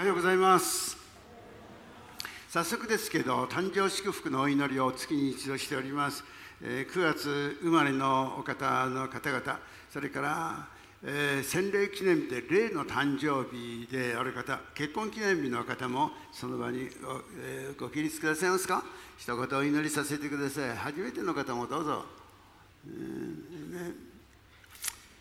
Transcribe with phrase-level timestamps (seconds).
[0.00, 0.96] はようございます。
[2.48, 6.24] 早速ですけど誕生祝福のお祈りを月に一度しております、
[6.62, 9.60] えー、9月生まれのお方の方々
[9.92, 10.68] それから、
[11.04, 18.82] えー、洗礼記念日で霊の誕生日である方結婚記念日の方もその場にご,、えー、ご起立くださいますか？
[19.18, 20.76] 一言お祈りさせてください。
[20.78, 22.06] 初めての方もどうぞ、
[22.86, 23.90] えー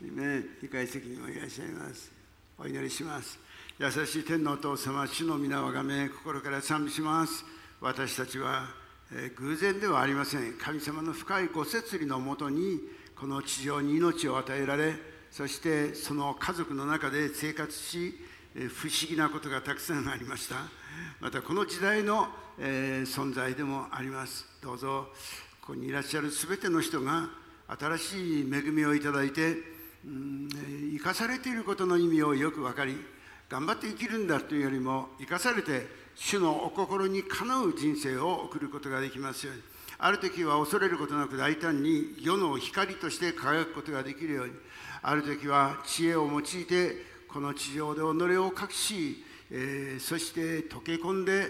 [0.07, 0.39] ね。
[0.39, 2.09] ね、理解責任もいらっしゃいます。
[2.57, 3.49] お祈りします。
[3.80, 7.46] 優しい天のお父様、主の皆をがめ、心から賛美します。
[7.79, 8.68] 私たちは、
[9.14, 10.56] え、偶然ではありません。
[10.56, 12.82] 神様の深いご摂理のもとに、
[13.15, 14.96] この地上に命を与えられ、
[15.32, 18.15] そしてその家族の中で生活し、
[18.54, 20.57] え、不思議なことがたくさんありました。
[21.21, 24.46] またこの時代の、え、存在でもあります。
[24.61, 25.07] どうぞ、
[25.61, 27.29] ここにいらっしゃるすべての人が、
[27.79, 29.56] 新しい恵みをいただいて、
[30.06, 30.50] うん、
[30.98, 32.98] 生かされていることの意味をよく分かり、
[33.50, 39.62] 頑張って生きるんだというよりも生かされて主のお心にかなう人生を送ることができますように。
[39.98, 44.54] ある時は恐れることなく大胆に世の光として輝くことができるように。
[45.02, 46.96] ある時は知恵を用いて
[47.28, 51.48] この地上で己を隠し、えー、そして溶け込んで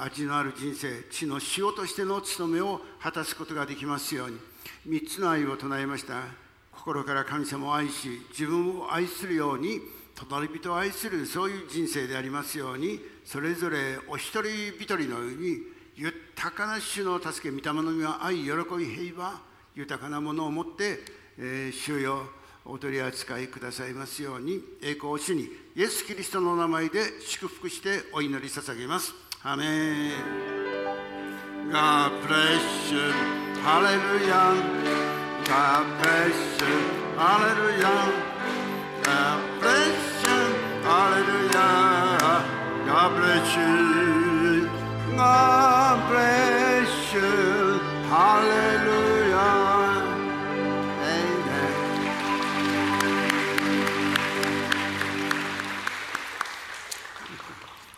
[0.00, 4.38] 味のある人生地の塩としての務めを果たすことができますように。
[4.86, 6.22] 3つの愛を唱えました。
[6.70, 9.80] 心から神様を愛し自分を愛するように
[10.14, 15.58] 隣人を愛するそういう人生でありますようにそれぞれお一人一人のように
[15.96, 19.40] 豊かな主の助け御霊の実は愛喜び平和
[19.74, 21.00] 豊かなものを持って、
[21.38, 22.26] えー、主よ
[22.64, 29.12] お取り扱いくださいますように栄光を主にイエス・キリストの名前で祝福してお祈り捧げます。
[29.42, 30.12] アメン
[31.72, 33.12] God bless you.
[33.64, 34.54] Hallelujah.
[35.46, 37.16] God bless you.
[37.16, 38.31] Hallelujah.
[43.56, 44.68] You.
[45.16, 47.80] God bless you.
[48.08, 49.36] Hallelujah.
[51.02, 51.72] Amen.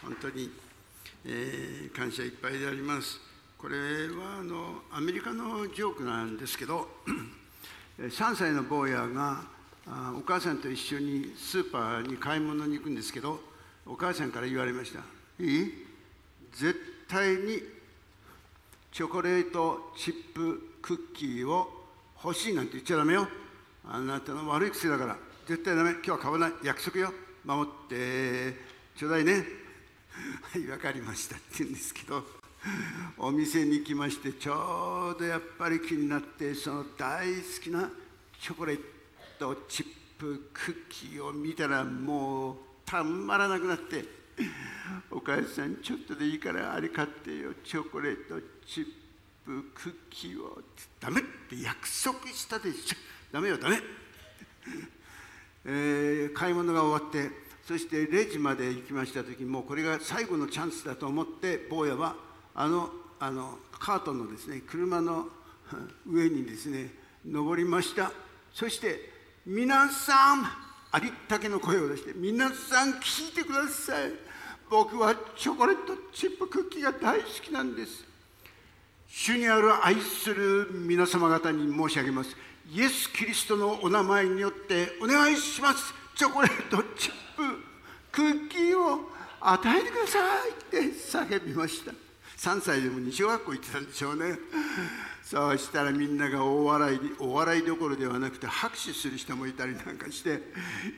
[0.03, 0.51] 本当に、
[1.97, 3.21] 感謝いっぱいであります。
[3.59, 6.89] これはあのアメリカのジョークなんですけど、
[7.99, 9.45] 3歳の坊やが
[10.19, 13.41] お母さんと一緒にスーパーに買い物に行くんですけど
[13.87, 15.73] お母さんから言われましたいい？
[16.53, 17.63] 絶対に
[18.93, 21.69] チョコレートチップクッキーを
[22.23, 23.27] 欲しいなんて言っちゃダメよ。
[23.87, 25.17] あなたの悪い癖だから。
[25.47, 25.91] 絶対ダメ。
[25.93, 26.53] 今日は買わない。
[26.63, 27.13] 約束よ。
[27.45, 28.55] 守って。
[28.97, 29.45] ちょうだいね。
[30.53, 32.25] はい分かりましたって言うんですけど。
[33.19, 37.91] お店に来ましてちょうどやっぱり気になってその大好きな
[38.41, 38.81] チョコレー
[39.39, 39.87] トチッ
[40.19, 42.57] プクッキーを見たらもう
[42.87, 44.24] たまらなくなって。
[45.11, 47.55] お母さんちょっとでいいからあれ買ってよ。
[47.65, 48.87] チョコレートチッ
[49.45, 50.61] プクッキーを
[51.01, 52.97] ダメって約束したでしょ。
[53.33, 53.81] ダメよダメ。
[55.67, 57.31] えー、買い物が終わって
[57.67, 62.17] そしてレジまで行きました時もうこれが最後のチャンスだと思って坊やは
[62.55, 65.27] あのあのカートのですね車の
[66.07, 66.93] 上にですね
[67.25, 68.13] 登りました。
[68.53, 69.11] そして
[69.47, 70.64] 皆さん
[70.95, 74.13] ありったけの声を出して皆さん聞いてください。
[74.71, 78.05] 僕はチョコレートチップクッキーが大好きなんです。
[79.09, 82.37] 主にある愛する皆様方に申し上げます。
[82.73, 85.93] イエス・キリストのお名前によってお願いします。
[86.15, 87.43] チョコレートチップ
[88.13, 89.11] クッキーを
[89.41, 91.91] 与えてくださいって叫びました。
[92.39, 94.39] 3歳でも2小学校行ってたんでしょうね。
[95.25, 100.41] そうしたらみんなが大笑いお笑いどころではなくて拍手する人もいたりなんかして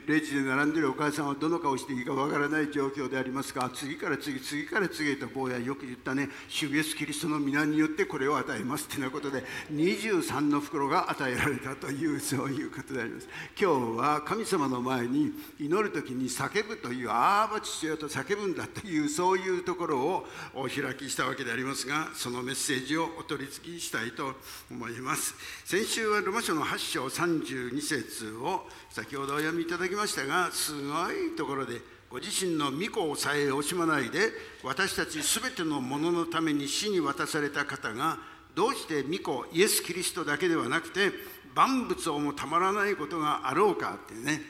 [0.05, 13.29] レジで並んでるお母さんはどの顔していいかわからない状況でありますが次から次次から次へと坊やよく言ったね主イエスキリストの皆によってこれを与えますってなことで23の袋が与えられたというそういうことであります。
[13.59, 24.33] 今日は神様の前に祈る時に叫ぶというああば父親と叫ぶんだというそういうところをお開きしたわけでありますがそのメッセージをお取り次ぎしたいとと
[24.71, 25.35] 思います。
[25.63, 31.79] 先週はロマ書の8章32節を先ほどお読みいただきましたがすごいところで
[32.09, 34.31] ご自身の御子をさえ惜しまないで
[34.63, 38.17] 私たち全てのもののために死に渡された方が
[38.55, 41.11] どうして御子イエス・キリストだけではなくて
[41.53, 44.41] 万物をもたまらないことがあろうかってね。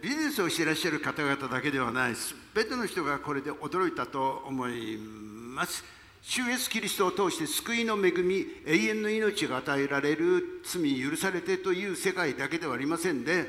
[0.00, 2.14] ビジネスをしていらっしゃる方々だけではない。
[2.54, 5.82] 全ての人がこれで驚いたと思います。
[6.24, 13.46] 主イエスキリストを通して救いの恵み永遠の命が与えられる罪許されてという世界だけではありませんで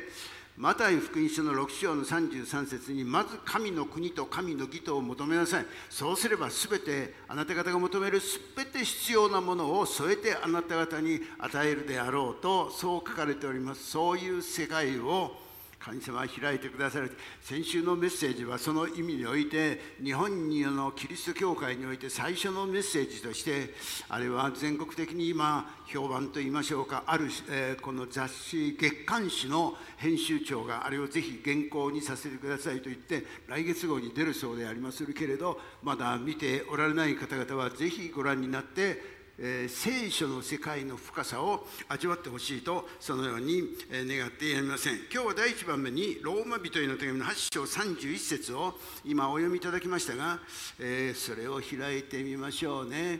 [0.55, 5.65] マタイ福音書の6章の33節にまず神の国と神の義とを求めなさい。
[5.89, 8.19] そうすれば全てあなた方が求める
[8.55, 13.83] 全て必要なものを添えてあなた方に与えるであろうとそう書かれております。
[13.83, 15.35] そういう世界を
[15.83, 17.11] 神様は開いてくださる。
[17.41, 23.73] 先週のメッセージはその意味において日本のキリスト教会において最初のメッセージとして
[24.07, 27.03] あれは全国的に今評判といいましょうか。
[27.05, 44.95] ある、えー、この雑誌月刊誌の編集長があれをぜひ原稿にさせてくださいと言って来月号に出るそうでありますけれどまだ見ておられない方々はぜひご覧になってえー、聖書の世界の深さを味わってほしいとそのように、えー、願ってやみません。
[45.11, 50.39] 今日は第1番目にローマ人への手紙の8章31節を今お読みいただきましたが、
[50.79, 53.19] えー、それを開いてみましょうね。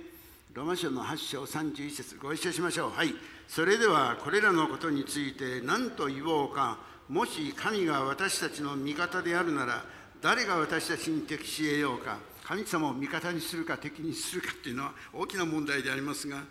[0.54, 2.92] ローマ書の8章31節ご一緒しましょう。
[2.92, 3.16] はい。
[3.48, 6.78] それではこれらのことについて何と言おうか。
[7.10, 9.84] もし神が私たちの味方であるなら
[10.22, 12.18] 誰が私たちに敵し得ようか。
[12.44, 16.44] 神様を味方にするか敵にするかっていうのは大きな問題でありますが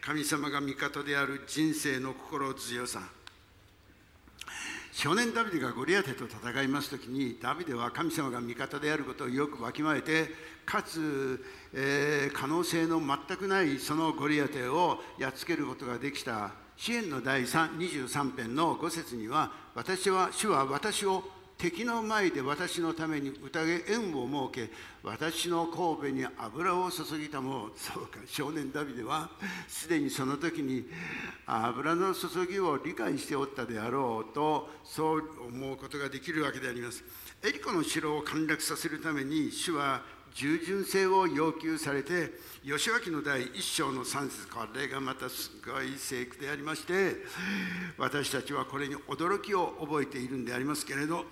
[0.00, 3.00] 神様が味方である人生の心強さ。
[4.92, 10.26] 少年ダビデがゴリアテと戦います時にダビデは神様が味方であることをよくわきまえて
[10.66, 16.52] かつ、えー、可能性の全くないそのゴリアテをやっつけることができた。
[16.78, 21.24] 支援の第23編の5節には私は主は私を
[21.58, 24.72] 敵の前で私のために宴縁を設け
[25.02, 29.28] 私の神戸に油を注ぎたもそうか少年ダビデは
[29.66, 30.84] すでにその時に
[31.46, 37.02] 油の注ぎを理解しておったであろうとそう思うことができるわけであります。
[37.42, 40.02] エリコの城を陥落させるために主は
[40.38, 42.30] 従順性を要求されて
[42.64, 47.16] 吉脇の第一章の3節これがまたすごい聖句でありまして
[47.98, 51.24] 私たちはこれに驚きを覚えているんでありますけれど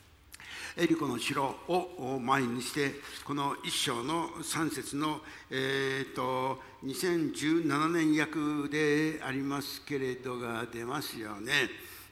[0.76, 11.52] エリコの城を前にしてこの一章の3節の、えーと、2017年訳でありますけれどが出ますよね。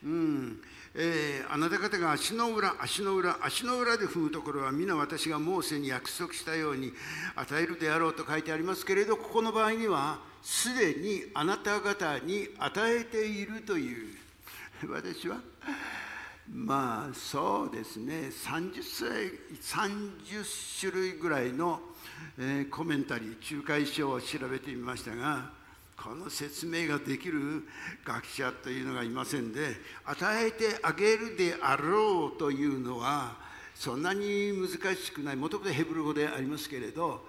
[0.02, 0.62] うん
[0.96, 6.92] えー、あなた方が足の裏、足の裏、足の裏で踏むところは皆私がモーセに約束したように
[7.34, 14.16] 与えるであろうと書いてありますけれど、ここの場合には、すでにあなた方に与えているという、
[14.88, 15.38] 私は、
[16.48, 18.74] まあそうですね、30,
[19.60, 21.80] 30種類ぐらいの、
[22.38, 25.63] えー、コメンタリー、仲介書を調べてみましたが、
[26.04, 27.66] この説明ができる
[28.04, 29.74] 学者というのがいませんで
[30.04, 33.38] 与えてあげるであろうというのは
[33.74, 37.26] そんなに難しくないもともとヘブル語でありますけれど、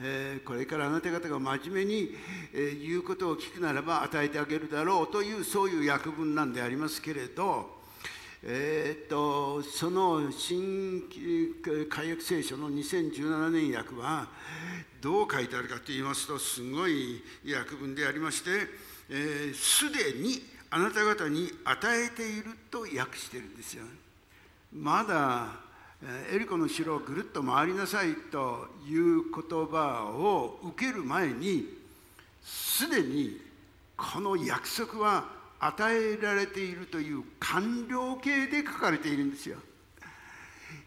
[0.00, 2.10] えー、これからあなた方が真面目に、
[2.54, 7.81] えー、言うことを聞くならば与えてあげるだろうというそういう訳文なんでありますけれど
[8.44, 11.04] えー、とその新
[11.88, 14.26] 解約聖書の2017年訳は
[15.00, 18.50] どう書いてあるかと言いますとすごい訳文でありまして
[19.54, 23.84] すで、ー、にあなた方に与えていると訳してるんですよ。
[24.72, 25.60] まだ
[26.34, 31.68] エリコの城をぐるっと回りなさいという言葉を受ける前に
[32.42, 33.40] すでに
[33.96, 39.58] この約束は与えられているという完了形で書かれているんですよ。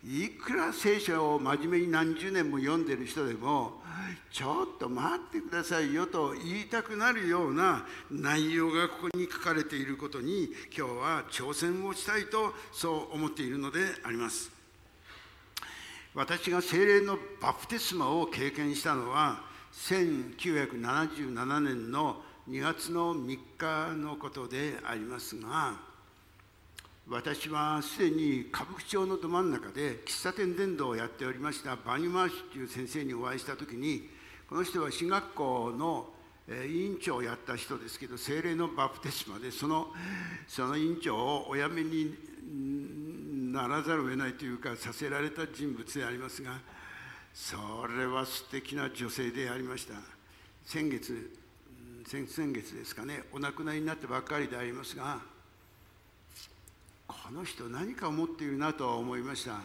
[0.03, 3.81] いくら聖書を真面目に何十年も読んでる人でも
[4.31, 14.51] ちょっと待ってくださいよと言いたくなるような内容がここに書かれていることに今日は挑戦をしたいとそう思っているのであります。
[16.13, 19.41] 私が精霊のバプテスマを経験したのは
[19.73, 25.79] 1977年の2月の3日のことでありますが
[27.09, 34.07] 私はすでに歌舞伎町のど真ん中で喫茶店伝道をやっておりましたバニマーシュという先生にお会いした時に
[34.47, 36.05] この人は進学校の
[36.47, 39.87] 委員長をやった人ですけど精霊のバプテスマでその
[40.47, 42.13] その委員長をお辞めに
[43.51, 46.59] ならざるを得ないというかさせられた人物でありますが
[47.33, 49.95] それは素敵な女性でありました。
[50.63, 51.44] 先月
[52.05, 53.23] 先々月ですかね。
[53.33, 55.19] お亡くなりになってばっかりでありますが
[57.07, 59.59] この人何か思っているなとは思いました。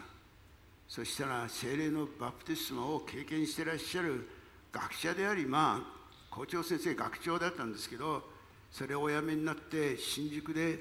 [0.87, 4.27] そしたら精霊のバプテスマを経験してらっしゃる
[4.73, 8.23] 学者でありまあ校長先生学長だったんですけど
[8.71, 10.79] それをお辞めになって新宿で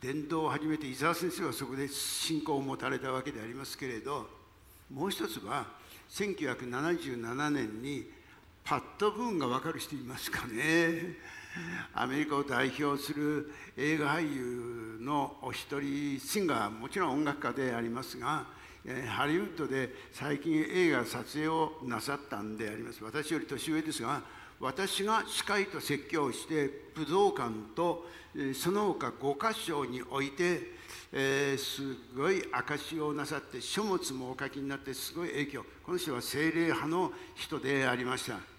[0.00, 4.28] 伝道を始めて伊沢先生はそこで信仰を持たれたわけでありますけれど
[4.92, 5.66] もう一つは
[6.10, 8.15] 1977年に
[8.66, 11.14] パッド・ブーンが分かる人いますかね？
[11.94, 18.44] アメリカを代表する映画俳優のお一人シンガーもちろん音楽家でありますが
[19.08, 23.04] ハリウッドで最近映画撮影をなさったんであります。
[23.04, 24.20] 私より年上ですが
[24.58, 28.04] 私が司会と説教して武道館と
[28.54, 30.72] その他5箇所において、
[31.12, 35.64] えー、すごい証しをなさって書物もお書きになってすごい影響。
[35.84, 38.55] この人は精霊派の人でありました。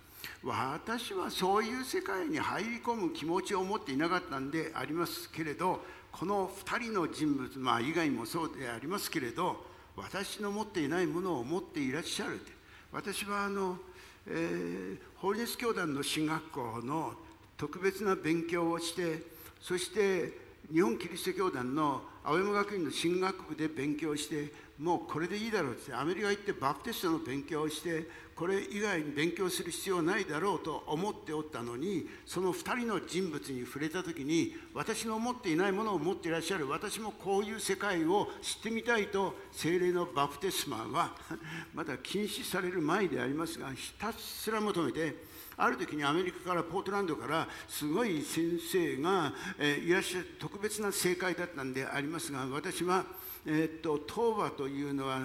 [0.47, 9.57] 私はそういう世界に入り込む気持ちを持っていなかったんでありますけれどこの2人の人物、まあ、以外もそうでありますけれど
[9.97, 12.39] 私の持っていないものを持っていらっしゃる。
[12.93, 13.77] 私はあの、
[14.27, 17.13] えー、法律教団の進学校の
[17.57, 19.23] 特別な勉強をして
[19.59, 20.31] そして
[20.71, 41.15] 日本キリスト教団の青山学院の進学部で勉強してもうこれでいいだろうってアメリカ行ってバプテストの勉強をしてこれ以外に勉強する必要ないだろうと思っておったのにその2人の人物に触れた時に私の持っていないものを持っていらっしゃる私もこういう世界を知ってみたいと精霊のバプテスマは
[41.73, 45.15] まだ禁止される前でありますがひたすら求めて
[45.57, 53.05] ある時にアメリカからポートランドからすごい先生が、いらっしゃる特別な正解だったんでありますが私は
[53.45, 55.19] えー、っと東馬というのは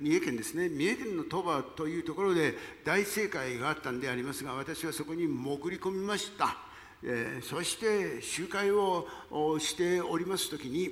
[0.00, 0.68] 三重県ですね。
[0.68, 6.56] 三重県の鳥羽というところで大正解があったんでありますが私はそこに潜り込みました、
[7.02, 9.06] えー、そして集会を
[9.58, 10.90] しております時に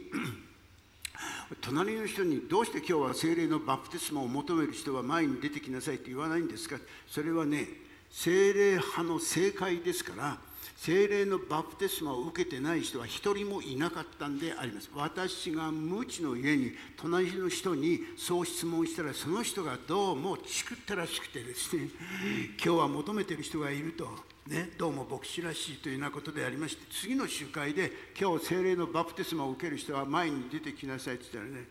[1.60, 6.76] 隣の人にどうして今日は精霊のバプテスマを求める人は前に出てきなさいって言わないんですか。
[7.06, 7.68] それはね
[8.10, 10.38] 精霊派の正解ですから
[10.84, 21.88] 精霊のバプテスマを受けてない人は一人もいなかったんであります私が無知の家に隣の人にそう質問したらその人がどうもチクったらしくてですね
[22.62, 24.10] 今日は求めてる人がいると
[24.46, 31.66] ね、どうも牧師らしいというようなことでありまして次の集会で今日精霊のバプテスマを受ける人は前に出てきなさいって言ったらね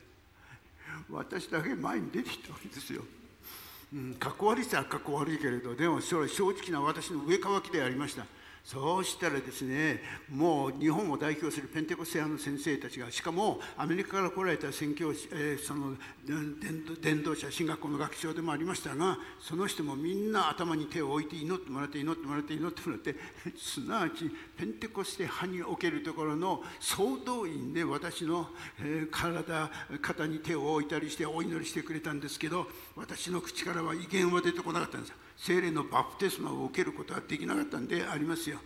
[1.12, 3.04] 私だけ前に出てきたわけですよ。
[3.94, 8.26] うん、かっこ悪いっちゃかっこ悪いけれどでもそれは正直な私の上かわきでありました。
[8.64, 15.98] そうしたらですねもう日本を代表するペンテコステ派の先生たちがしかもアメリカから来られた宣教師、えー、その
[17.02, 23.16] 伝道者進学校の学長でもありましたがその人もみんな頭に手を置いて祈ってもらって祈ってもらって祈ってもらって
[23.58, 28.48] すなわちペンテコステ派におけるところの総動員で私の、
[28.80, 29.70] えー、体
[30.02, 32.66] 肩に手を置いたりしてお祈りしてくれたんですけど
[32.96, 35.23] 私の口からは威厳は出てこなかったんです。
[35.46, 38.60] 精霊のバプテスマを受けることはできなかったんでありますよ。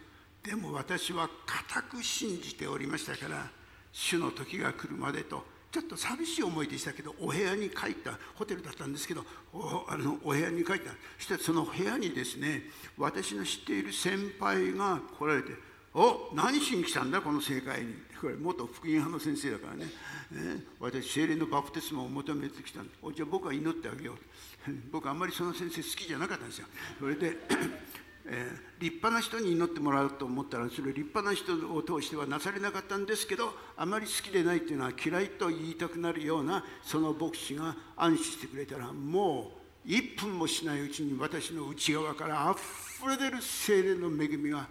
[0.44, 3.50] でも私は固く信じておりましたから
[3.92, 10.92] 主の時が来るまでとちょっと寂しい思いでしたけどお部屋に帰ったホテルだったんですけどおあのお部屋に帰った。
[11.18, 12.62] そしてその部屋にですね
[12.96, 15.54] 私の知っている先輩が来られて
[15.96, 19.86] 「お何しに来たんだこの正解に」これ元福音派の先生だからね、
[20.34, 24.18] えー、私精霊のバプテスマを求めてきたんおじゃあ僕は祈ってあげよう
[24.92, 26.68] 僕あんまりその先生好きじゃなかったんですよ。
[27.00, 27.38] それで
[28.30, 39.54] えー、立派な人に祈ってもらうと思ったらそれ立派な人を通してはなされなかったんですけどあまり好きでないというのは嫌いと言いたくなるようなその牧師が安心してくれたらも
[39.86, 44.68] う1分もしないうちに私の内側からあふれ出る精霊の恵みが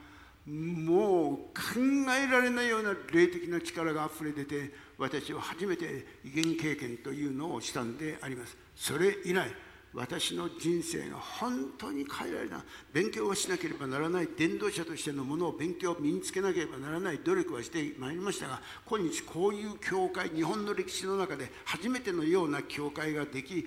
[0.47, 1.81] もう考
[2.13, 8.57] えられないような霊的な力があふれ出て私は初めて威厳経験というのをしたんであります。
[8.77, 9.51] それ以来
[9.95, 12.61] 私の人生が本当に変えられない
[12.93, 23.67] 勉強をしなければならない伝道者としてのものを勉強を身につけなければならない努力はしてまいりましたが今日こういう教会日本の歴史の中で初めてのような教会ができ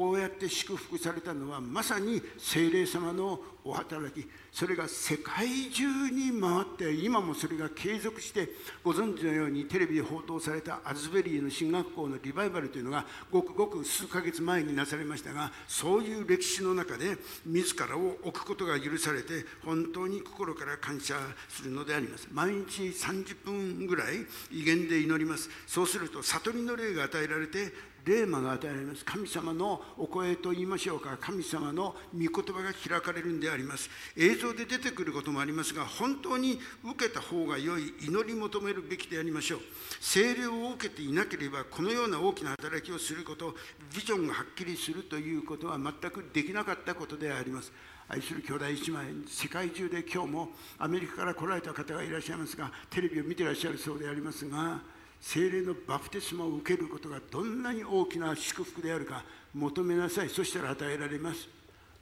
[0.00, 4.26] こうやって祝福されたのはまさに精霊様のお働き。
[4.50, 8.48] それが世界中に回って今もそれが継続して
[8.82, 17.16] ご存知のようにテレビで報道されたアズベリーの進学校のリバイバルというのがごくごく数ヶ月前になされましたがそういう歴史の中で
[17.46, 21.14] 自らを置くことが許されて本当に心から感謝
[21.48, 22.26] するのであります。
[22.32, 25.48] 毎日30分ぐらい威厳で祈ります。
[25.66, 27.72] そうすると悟りの霊が与えられて
[28.10, 29.04] 霊魔が与えられます。
[29.04, 31.16] 神様のお声と言いましょうか。
[31.20, 33.88] 神様の御言葉が開かれるんであります。
[34.16, 39.60] 映像で出てくることもありますが本当に受けた方が良い祈り求めるべきでありましょう。
[40.00, 43.54] 精霊を受けていなければこのような大きな働きをすること
[43.94, 47.72] ビジョンがはっきりするということは全くできなかったことであります。
[48.08, 50.48] 愛する兄弟姉妹世界中で今日も
[50.78, 54.80] アメリカから来られた方がいらっしゃいますがテレビを見てらっしゃるそうでありますが
[55.20, 59.22] 精霊のバプテスマを受けることがどんなに大きな祝福であるか
[59.54, 60.28] 求めなさい。
[60.28, 61.48] そしたら与えられます。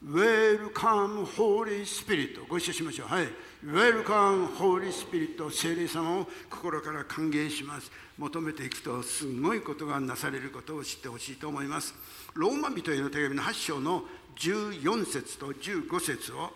[0.05, 2.47] Welcome Holy Spirit.
[2.49, 3.09] ご一緒しましょう。
[3.09, 3.27] はい。
[3.65, 5.51] Welcome Holy Spirit.
[5.51, 7.91] 聖霊様を心から歓迎します。
[8.17, 11.95] 求めていくとすごいことがなされることを知ってほしいと思います。
[12.35, 14.05] ローマ人への手紙の8章の
[14.37, 16.53] 14節と15節を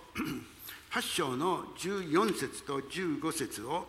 [0.92, 3.88] 8章の14節と15節を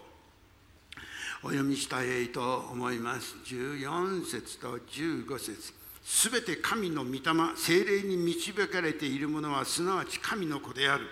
[1.46, 3.36] お読みしたいと思います。
[3.44, 5.74] 14節と15節。
[6.02, 7.20] すべて神の御霊
[7.58, 11.06] 精霊に導かれているものはすなわち神の子である。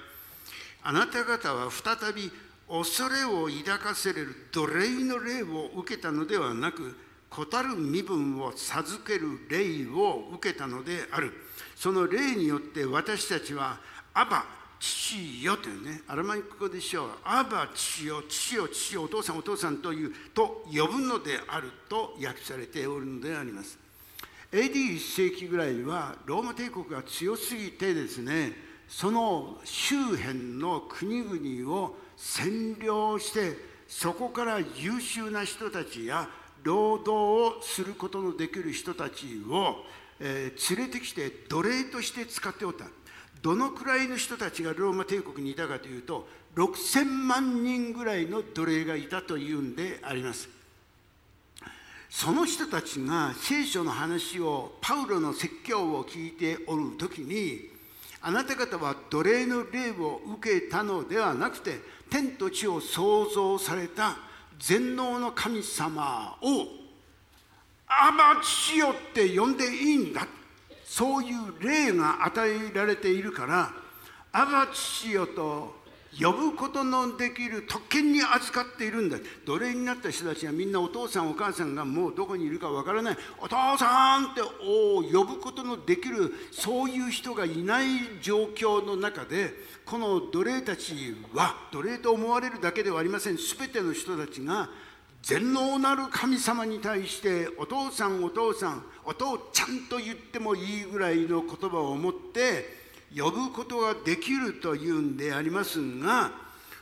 [0.83, 2.31] あなた方は再び
[2.69, 6.95] 恐れを抱かせれる奴隷の霊を受けたのではなく
[7.29, 11.33] 子たる身分を授ける霊を受けたのである。
[11.75, 13.79] その霊によって私たちは
[14.13, 14.45] アバ
[14.81, 17.09] 父よというねアラマイク語でしょう。
[17.23, 23.77] アバ父よ父よ父よお父さんお父さんというと呼ぶのであると訳されておるのであります。
[24.51, 28.53] AD1 世紀ぐらいはローマ帝国が強すぎてですね
[28.89, 33.55] その周辺の国々を占領して
[33.87, 36.27] そこから優秀な人たちや
[36.63, 39.85] 労働をすることのできる人たちを、
[40.19, 42.85] えー、連れてきて奴隷として使っておった。
[43.41, 50.49] どのくらいの人たちがローマ帝国にいたかというと6000万人ぐらいの奴隷がいたというんであります。
[52.09, 57.69] その人たちが聖書の話をパウロの説教を聞いておる時に
[58.21, 61.79] あなた方は奴隷の霊を受けたのではなくて
[62.09, 64.17] 天と地を創造された
[64.59, 66.67] 全能の神様を
[67.87, 70.27] アバ父よって呼んでいいんだ
[70.91, 73.71] そういう霊が与えられているから
[74.33, 75.79] アバ父よと
[76.19, 79.17] 呼ぶことのできる特権に預かっているんだ。
[79.45, 83.17] 奴隷になった人たちはみんなお父さんお母さんがもうどこにいるかわからない。
[83.39, 87.85] お父さんってお呼ぶことのできるそういう人がいない
[88.21, 89.53] 状況の中で
[89.85, 93.37] この奴隷たちは奴隷と思われるだけではありません。
[93.37, 94.69] 全ての人たちが
[95.21, 102.81] 全能なる神様に対してお父さんお父さんお父ちゃんと言ってもいいぐらいの言葉を持って
[103.15, 106.31] 呼ぶことができるというんでありますが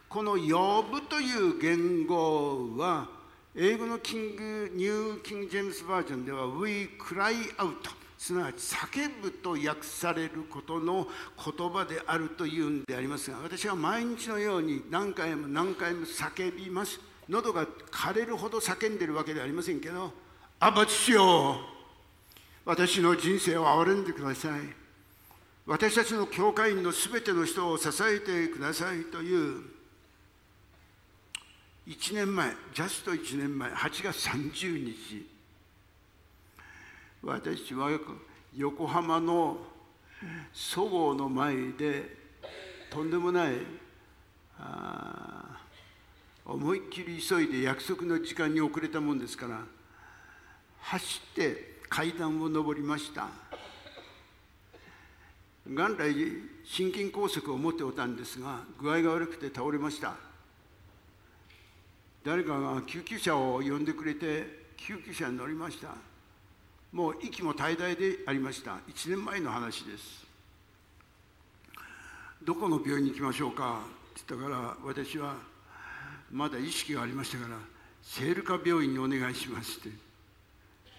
[0.07, 3.07] この呼ぶという言語は
[3.55, 7.73] 英語のキングニューキング・ジェームスバージョンでは We cry out
[8.17, 11.07] すなわち叫ぶと訳されることの
[11.43, 17.08] 言葉であるというんでありますが私は毎日のように何回も何回も叫びます。
[17.29, 20.11] 喉が枯れるほど叫んでるわけではありませんけど
[20.59, 21.61] 「アバ父よ
[22.65, 24.61] 私の人生を憐れんでください」
[25.67, 29.63] 私たちの教会員のすべての人を支えてくださいという
[31.87, 35.27] 1年前ジャスト1年前8月30日
[37.21, 37.91] 私は
[38.55, 39.57] 横浜の
[40.51, 42.17] そごうの前で
[42.89, 43.53] とんでもない
[46.51, 49.61] 思いっきり急いで約束の時間に遅れたもんですから
[50.79, 53.27] 走って階段を上りました。
[55.67, 56.15] 元来
[56.63, 60.15] 心筋梗塞を持っておったんですが具合が悪くて倒れました。
[62.25, 65.89] 誰かが救急車を呼んでくれて救急車に乗りました。
[66.91, 68.77] もう息も怠々でありました。
[68.87, 70.25] 1年前の話です。
[72.43, 73.81] どこの病院に行きましょうか
[74.17, 75.35] って言ったから私は
[76.31, 77.57] まだ意識がありましたから
[78.01, 79.89] セールカ病院にお願いしますって。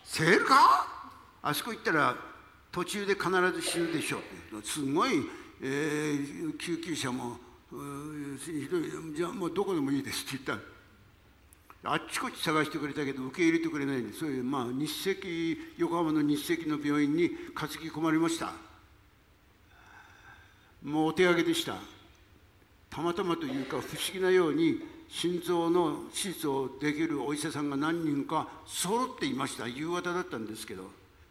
[0.05, 0.87] セールカ
[1.43, 2.17] あそこ行ったら
[2.73, 4.21] 途中で必ず死ぬでしょう
[4.57, 4.67] って。
[4.67, 5.13] すごい、
[5.63, 7.39] えー、救急車も
[7.71, 9.15] ひどい。
[9.17, 11.91] じゃあもうどこでもいいですって言った。
[11.93, 15.27] あっちこっち探してくれたけど受け入れてくれないんでそういうまあ日赤
[15.79, 18.53] 横浜の日赤の病院に担ぎ込まれました。
[20.83, 21.77] もうお手上げでした。
[22.91, 29.67] たまたまというか不思議なように心臓の手術をできるお医者さんが何人か揃っていました。
[29.67, 30.85] 夕方だったんですけど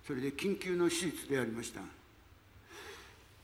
[0.05, 1.81] それで緊急の手術でありました。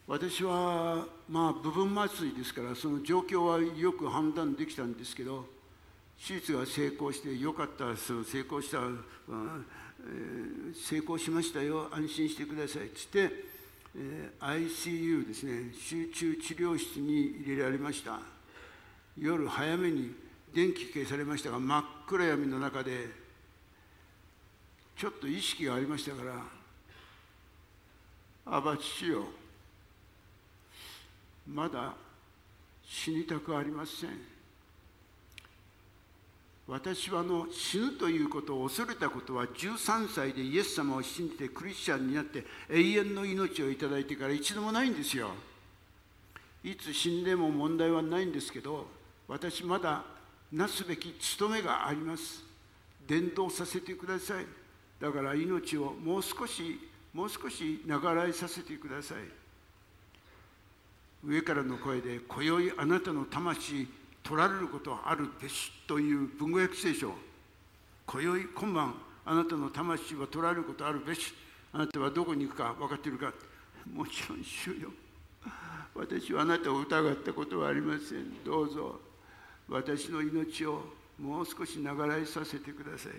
[0.07, 5.45] 私はまあ部分麻酔ですからその状況はよく判断できたんですけど
[6.27, 13.31] 手術が成功してよかったその成功した、えー、成功しましたよ安心してくださいっつって、
[13.97, 18.19] えー、ICU ですね集中治療室に入れられました。
[19.17, 20.24] 夜早めに
[20.55, 23.09] 電気消されましたが真っ暗闇の中で
[24.95, 26.33] ちょっと意識がありましたから
[28.47, 29.25] 「あば父よ
[31.45, 31.93] まだ
[32.85, 34.11] 死にたくありません」
[36.67, 45.29] 私はの死ぬということを恐れたことは13歳でイエス様を信じてクリスチャンになって永遠の命をいただいてから一度もないんですよ。
[46.63, 48.87] いつ死んでも問題はないんですけど
[49.27, 50.14] 私まだ
[50.51, 52.43] なすべき務めがあります。
[53.07, 54.45] 伝道させてください。
[54.99, 56.79] だから命をもう少し
[57.13, 59.17] もう少し長らえさせてください。
[61.23, 63.87] 上からの声で「今宵あなたの魂
[64.23, 67.13] 取られることはあるべし」という文語訳聖書。
[68.05, 71.33] 今宵今晩あなたの魂は取られることあるべし。
[71.73, 73.33] あなたはどこに行くか分かっているか。
[73.93, 74.91] もちろん主よ
[75.93, 78.43] 私はあなたを疑ったことはありません。
[78.43, 79.01] どうぞ。
[79.69, 80.83] 私の命を
[81.19, 83.13] もう少し長らえさせてください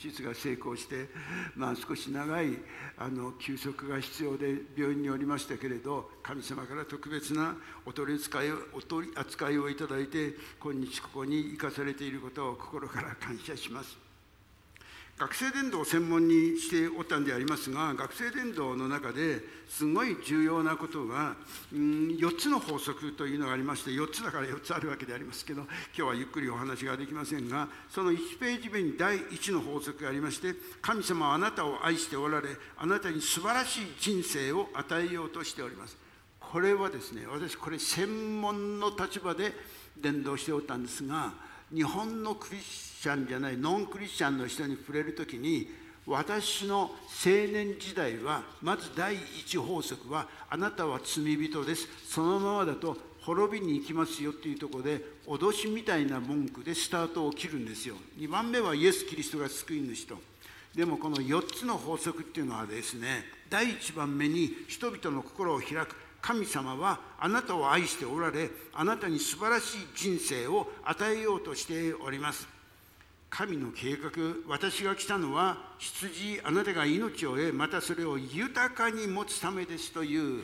[0.00, 1.08] 手術が成功して、
[1.54, 2.58] まあ、少し長い
[2.98, 14.05] あの休息が必要で病院におりましたけれど神様から特別なお取り扱いをお取り扱いをいただいて今日ここに生かされていることを心から感謝します。
[15.18, 21.36] 学生伝道を専門にしておったんでありますが学生伝道の中ですごい重要なことが、
[21.72, 35.96] うん、4つの法則というのがありまして4つだから4つあるわけでありますけど今日はゆっくりお話ができませんがその1ページ目に第1の法則がありまして神様はあなたを愛しておられあなたに素晴らしい人生を与えようとしております。
[36.38, 39.52] これはですね私これ専門の立場で
[40.00, 41.32] 伝道しておったんですが
[41.74, 45.68] 日本のクリスチャンじゃないノンクリスチャンの人に触れる時に
[46.08, 46.90] 私の青
[47.24, 51.88] 年時代はまず第一法則はあなたは罪人です。
[52.08, 57.94] そのままだと滅びに行きますよっていうところで脅しみたいな文句でスタートを切るんですよ。
[58.18, 60.18] 2番目はイエス・キリストが救い主と。
[60.74, 65.94] でもこの4つの法則っていうのはですね第1番目に人々の心を開く。
[66.20, 72.55] 神様はあなたを愛しておられあなたに素晴らしい人生を与えようとしております。
[73.36, 74.10] 神の計画
[74.48, 80.42] 私が来たのは羊あなたが命を得またそれを豊かに持つためですという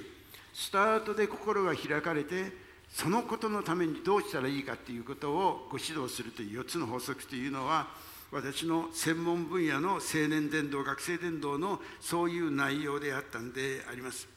[0.53, 2.53] スタートで心が開かれて
[2.91, 7.89] そのことのためにどうしたらいいかということをご指導するという4つの法則というのは
[8.31, 14.32] 私の専門分野の青年伝道学生伝道のそういう内容であったんであります。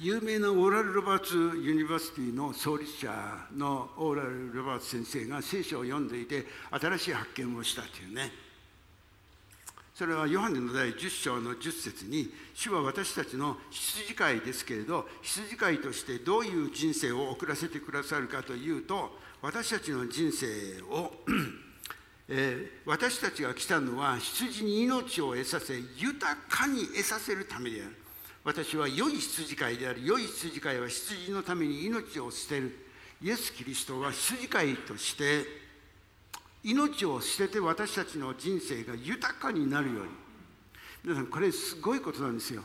[0.00, 3.10] 有名なオーラル・ロバーツ・ユニバーシティの創立者
[3.56, 8.30] のオーラル・ロバーツ先生が聖書を読んでいて新しい発見をしたというね。
[9.96, 19.10] それはヨハネの第10章の10節に主は私たちの羊飼いですけれど羊飼いとしてどういう人生を送らせてくださるかというと
[19.42, 20.46] 私たちの人生
[20.82, 21.10] を
[22.30, 28.07] えー、私たちが来たのは羊に命を得させ豊かに得させるためである。
[28.48, 32.78] 私は良い羊飼いである良い羊飼いは羊のために命を捨てる。
[33.20, 35.44] イエス・キリストは羊飼いとして
[36.64, 40.08] 命を捨てて私たちの人生が豊かになるように。
[41.04, 42.62] 皆さんこれすごいことなんですよ。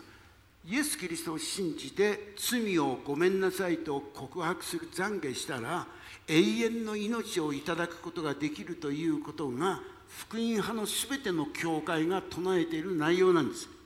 [0.65, 5.85] イエス・キリストを信じて罪をごめんなさいと告白する懺悔したら
[6.29, 13.82] 永遠の命をいただくことができるということが福音派の全ての教会が唱えている内容なんです。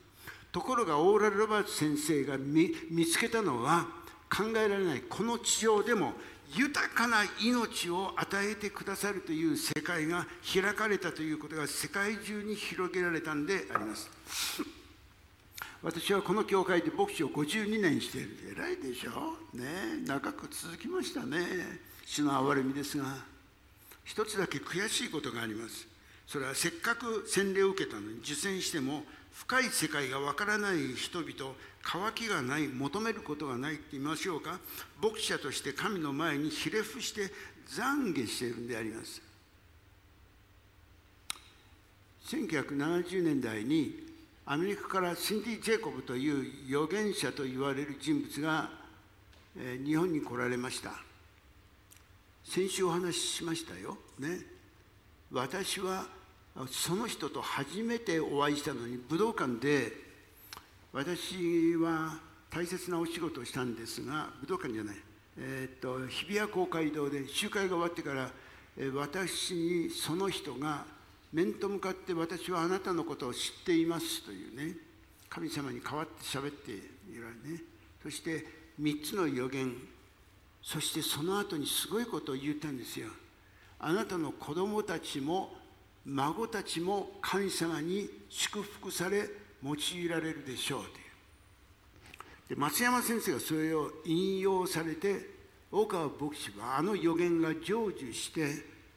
[0.58, 3.86] ところがオーラル・ロバーツ先生が見つけたのは
[4.28, 6.14] 考えられないこの地上でも
[6.56, 14.10] 豊かな命を与えてくださるという世界が開かれたということが世界中に広げられたんであります。
[15.84, 18.56] 私はこの教会で牧師を52年している。
[18.58, 19.38] 偉いでしょ？
[19.56, 21.38] ね長く続きましたね。
[22.04, 23.06] 主の憐れみですが。
[24.04, 25.88] 一つだけ悔しいことがあります。
[26.26, 29.04] それはせっかく洗礼を受けたのに受洗しても
[29.38, 34.60] 深い世界がわからない人々渇きがない求めることがないって言いましょうか。
[35.02, 37.32] 牧者として神の前にひれ伏して
[37.70, 39.22] 懺悔しているんであります。
[42.26, 44.08] 1970年代に
[44.46, 48.70] アメリカからシンディ・ジェイコブという預言者と言われる人物が、
[49.86, 50.92] 日本に来られました。
[52.44, 53.98] 先週お話ししましたよ。
[54.20, 54.42] ね。
[55.32, 56.08] 私は
[56.66, 59.92] その人と初めてお会いしたのに武道館で
[60.92, 62.18] 私は
[62.50, 64.96] 大切なお仕事をしたんですが武道館じゃない、
[65.38, 68.32] えー、っと日比谷公会堂で集会が終わってから、
[68.78, 70.86] えー、私にその人が
[71.32, 74.76] 面と向かって私はあなたのことを知っていますというね
[75.30, 76.82] 神様に代わって喋ってい
[77.22, 77.62] られね。
[78.02, 78.46] そして
[78.82, 79.74] 3つの予言
[80.64, 83.08] そしてその後にすごいことを言ったんですよ。
[83.80, 85.57] あなたの子供たちも
[86.08, 89.26] 孫たちも神様に祝福され
[89.62, 90.96] 用いられるでしょうという。
[92.50, 95.38] で松山先生がそれを引用されて
[95.70, 98.48] 大川牧師はあの予言が成就して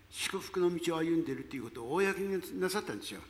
[0.09, 3.20] 祝福の道を歩んでいるということを公になさったんですよ。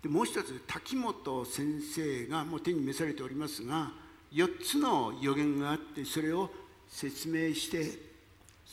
[0.00, 3.90] でもう一つ滝本先生がもう手に召されておりますが
[4.32, 6.50] 4つの予言があってそれを
[6.86, 7.98] 説明して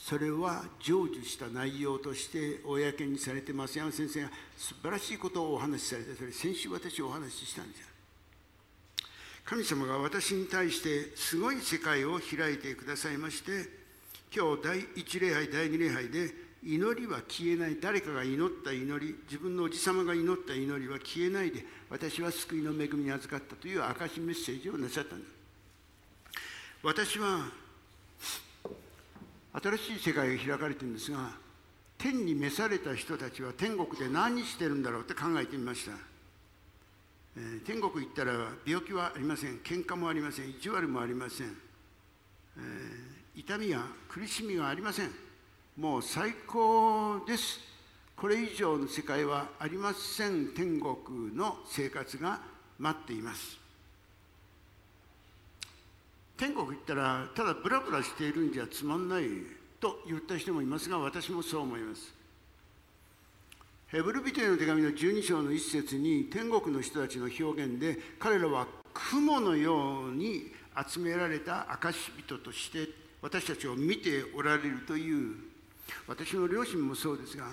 [0.04, 7.82] それは成就した内容として公にされて増山先生が素晴らしいことをお話しされてそれ先週私お話ししたんです
[9.44, 13.68] 神様が私に対してすごい世界を開いてくださいまして
[14.34, 17.78] 今日第1礼拝第2礼拝で祈りは消えない。
[17.80, 25.30] 誰かが祈った祈り自分のおじ様が祈った祈りは消えないで私は救いの恵みに預かったという証メッセージをなさったんです。
[26.82, 27.46] 私は
[29.62, 31.30] 新しい世界が開かれてるんですが
[31.98, 35.92] 天に召された人たちは天国で何してるんだろうって考えてみました、
[37.38, 38.32] えー、天国行ったら
[38.66, 39.58] 病気はありません。
[39.60, 40.50] 喧嘩もありません。
[40.50, 41.46] 意地悪もありません、
[42.58, 45.10] えー、痛みや苦しみがありません。
[45.78, 47.60] もう最高です。
[48.14, 50.54] これ以上の世界はありません。
[50.54, 52.40] 天国の生活が
[52.78, 53.65] 待っています。
[56.36, 59.24] 天国行ったらただブラブラしているんじゃつまんない
[59.80, 62.14] と言った人もいますが私もそう思います。
[63.88, 70.52] ヘブルビテの手紙の12章の一節に天国の人たちの表現で彼らは雲のように
[70.86, 72.88] 集められた証人として
[73.22, 75.36] 私たちを見ておられるという
[76.08, 77.46] 私の両親もそうですが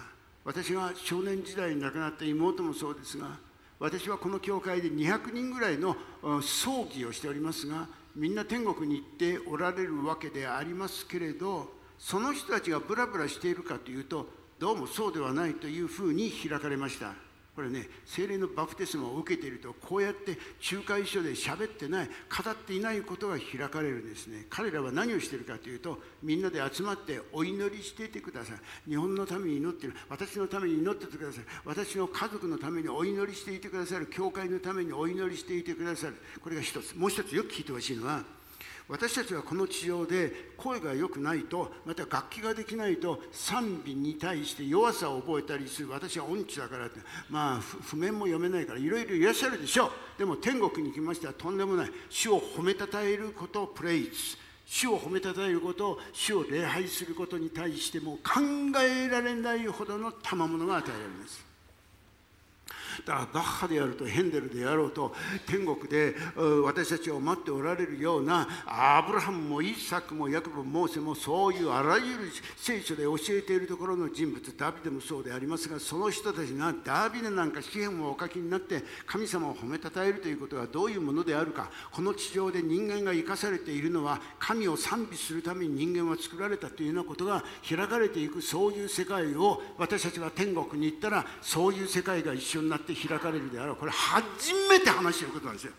[0.44, 3.38] 私が少年時代に亡くなった妹もそうですが
[3.80, 5.96] 私はこの教会で200人ぐらいの
[6.42, 14.28] 葬儀をしておりますがみんな天国に行っておられるわけでありますけれどその人たちがブラブラしているかというと
[14.60, 17.14] どうもそうではないというふうに開かれました。
[17.56, 20.38] これね精霊のバプテスマを受けているとこうやって
[20.72, 24.46] 仲介書で喋ってない語っていないことが開かれるんですね。
[24.50, 28.90] 彼らは何をしているかというとみんなで集まってお祈りしていてください。
[28.90, 29.96] 日本のために祈っている。
[30.10, 31.44] 私のために祈っててください。
[31.66, 34.08] 私の家族のためにお祈りしていてくださる。
[34.08, 36.16] 教会のためにお祈りしていてくださる。
[36.42, 36.96] これが一つ。
[36.96, 38.24] もう一つよく聞いてほしいのは
[38.90, 49.92] 私たちはこの地上で声が良くないとまた楽器ができないと賛美に対して弱さを覚えたりする私は音痴だからってまあ譜面も読めないからいろいろいらっしゃるでしょう。
[50.20, 51.92] でも天国に行きましてはとんでもない。
[52.10, 54.10] 主を褒めたたえることをプレイズ。
[54.66, 58.42] 主を褒めたたえることを主を礼拝することに対しても考
[58.82, 61.53] えられないほどの賜物が与えられます。
[63.06, 65.14] だからバッハであるとヘンデルであろうと
[65.48, 66.16] 天国で
[66.64, 95.74] 私たちを待っておられるようなアブラハムもイサクもヤクブもモーセもそういうあらゆる聖書で教えているところの人物ダビデもそうでありますがその人たちがダビデなんか詩篇をお書きになって神様を褒めたたえるということはどういうものであるかこの地上で人間が生かされているのは神を賛美するために人間は作られたというようなことが開かれていくそういう世界を私たちは天国に行ったらそういう世界が一緒になってって開かれるであろうこれ初めて話してることなんですよ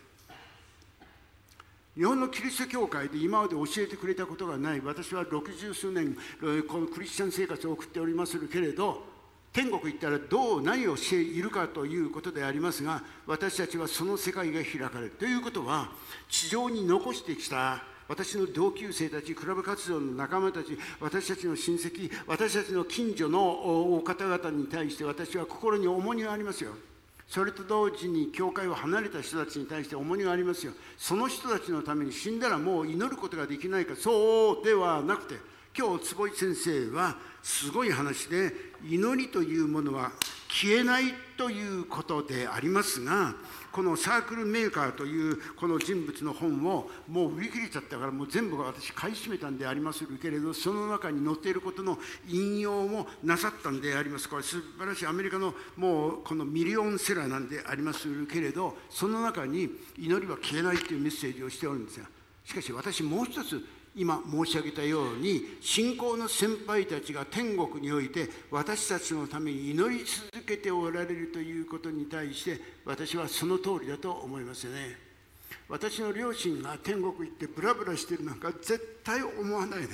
[1.97, 6.17] 日本のキリスト教会で今まで教えてくれたことがない私は六十数年
[6.69, 9.15] このクリスチャン生活を送っておりますけれど
[9.53, 15.93] 天国行ったらどう何をしているかということでありますが私たちはその世界が開かれるということは
[16.29, 26.73] 地上に残してきた私の同級生たちクラブ活動の仲間たち私たちの親戚私たちの近所のお方々に対して私は心に重荷がありますよ。
[27.29, 30.73] それと同時に教会を離れた人たちに対して重荷がありますよ。
[30.97, 33.97] その人たちのために死んだらもう祈ることができないか。
[33.97, 35.35] そうではなくて
[35.77, 38.53] 今日坪井先生はすごい話で
[38.89, 40.13] 祈りというものは
[40.49, 43.35] 消えないということでありますが
[43.75, 54.29] このサークルメーカーというこの人物の本をもう売り切れちゃったからもう全部私買い占めたんでありますけれどその中に載っていることの引用もなさったんであります。
[54.29, 58.07] これ素晴らしいアメリカのもうこのミリオンセラーなんであります。
[58.27, 62.07] けれどその中に祈りは消えないというメッセージをしておるんですが
[62.45, 63.61] しかし私もう一つ
[63.97, 74.99] 今申し上げたように信仰の先輩たちが天国において私たちのために祈り続けておられるということに対して私はその通りだと思いますね。
[75.69, 79.87] 私の両親が天国行ってブラブラしてるなんか絶対思わないね。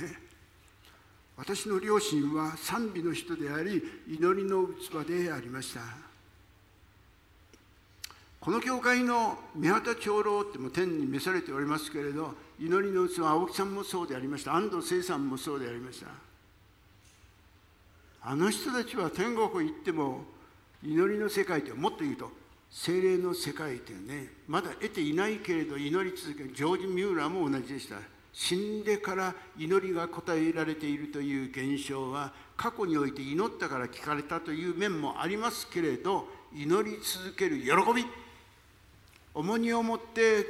[1.37, 6.10] 私の両親は賛美の人であり祈りの器でありました。
[8.41, 14.55] この教会の宮畑長老っても天に召されておりますけれど祈りの器青木さんもそうでありました。
[14.55, 16.07] 安藤聖さんもそうでありました。
[18.23, 20.21] あの人たちは天国行っても
[20.83, 22.31] 祈りの世界ってもっと言うと
[22.71, 26.51] 精霊の世界ってねまだ得ていないけれど祈り続ける。
[26.55, 27.97] ジョージ・ミューラーも同じでした。
[28.33, 38.03] 死んでから祈りが答えられているという現象は過去において祈ったから聞かれたという面もありますけれど祈り続ける喜び。
[39.33, 40.45] 重荷を持って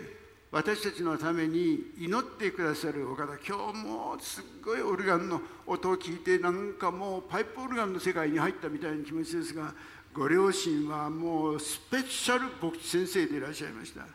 [0.51, 9.73] 私たちのために祈ってくださるお方今日もすっごいオルガンの音を聞いてなんかもうパイプオルガンの世界に入ったみたいな気持ちですが
[10.13, 14.05] ご両親はもうスペシャル牧師先生でいらっしゃいました。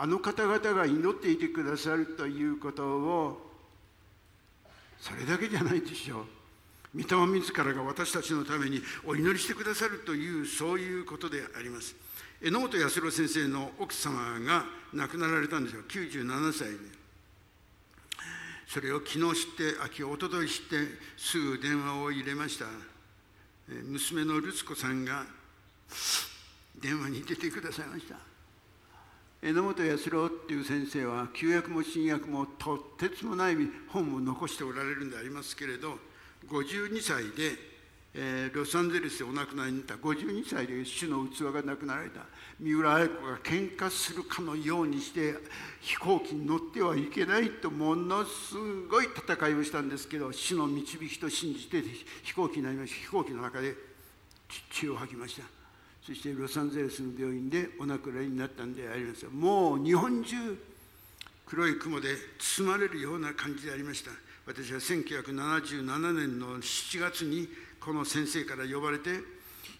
[0.00, 3.50] あの方々が祈っていてくださるということを
[5.00, 6.24] それだけじゃないでしょう。
[7.02, 11.94] 御霊自らが私たちのためにお祈りしてくださるというそういうことであります。
[12.40, 15.82] 榎本康郎先生の奥様が亡くなられたんですよ。
[15.88, 16.76] 97歳に
[18.68, 20.76] それを昨日知って秋おととい知って
[21.16, 22.66] すぐ電話を入れました。
[23.66, 25.26] 娘のルツ子さんが
[26.80, 28.16] 電話に出てくださいました。
[29.42, 33.56] 榎本康郎っていう先生は旧約も新約もとてつもない
[33.88, 35.98] 本を残しておられるんでありますけれど
[36.48, 37.77] 52歳で、
[38.20, 42.22] えー、ロサンゼルスでお亡くなりになった52歳で主の器がなくなられた。
[42.58, 45.34] 三浦綾子が喧嘩するかのようにして
[45.80, 48.56] 飛行機に乗ってはいけないとものす
[48.90, 51.80] ごい戦いをしたんですけど主の導きと信じて
[52.24, 52.96] 飛行機になりました。
[53.02, 53.76] 飛行機の中で
[54.72, 55.44] 血を吐きました。
[56.04, 59.26] そしてロサンゼルスの病院でお亡くなりになったんであります。
[59.26, 60.36] もう日本中
[61.46, 64.10] 黒い雲で包まれるような感じでありました。
[64.44, 67.46] 私は1977年の7月に
[67.88, 69.08] この先生から呼ばれて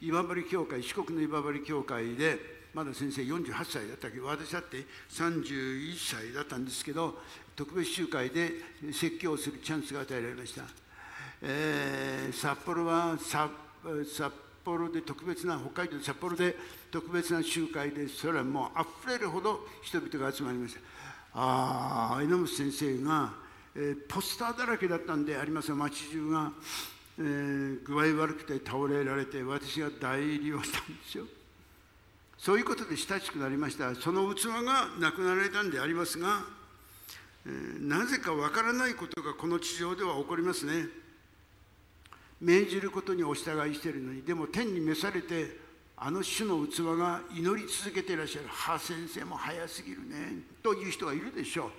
[0.01, 2.39] 今治教会四国の今治教会で
[2.73, 4.79] まだ先生48歳だったけど私だって
[5.11, 7.19] 31歳だったんですけど
[7.55, 8.53] 特別集会で
[8.95, 10.63] 説教するチャンスが与えられました、
[11.43, 14.33] えー、札幌は札
[14.65, 16.57] 幌で特別な北海道札幌で
[16.91, 20.81] 特別な集会でそれはもうあふれるほど人々が集まりました。
[21.35, 23.35] ああ榎本先生が、
[23.77, 26.53] えー、ポスターだらけだったんでありますが街中が、
[27.19, 31.25] えー、具合悪くて倒れられて私が代理をしたんですよ。
[32.39, 33.95] そういうことで親しくなりました。
[33.97, 36.45] その器がなくなられたんでありますが、
[37.45, 40.87] えー、なぜかわからないことがこの地上では起こりますね。
[42.41, 44.23] 命じることにお従いしているのに。
[44.23, 45.59] でも天に召されて
[45.97, 51.73] あの種の器が祈り続けていらっしゃる「は先生も早すぎるね」という人がいるでしょ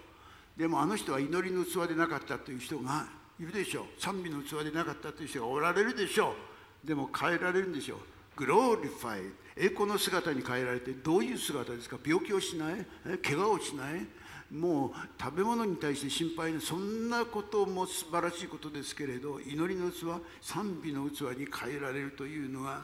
[0.58, 0.60] う。
[0.60, 3.08] でもあの人は祈りの器でなかったという人が
[3.40, 4.02] いるでしょう。
[4.02, 6.36] 賛美の器でなかったという人がおられるでしょ
[6.84, 6.88] う。
[6.88, 8.00] でも変えられるんでしょう。
[8.36, 11.98] glorify 栄光の姿に変えられてどういう姿ですか？
[12.06, 12.86] 病気をしない？
[13.22, 14.08] 怪我をしない？
[14.52, 22.84] もう食べ物に対して心配なそんなことも素晴らしいことですけれど祈りの器賛美の器に変えられるというのが